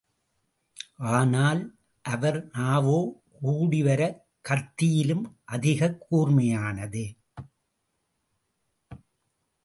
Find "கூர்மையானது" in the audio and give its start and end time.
6.11-7.17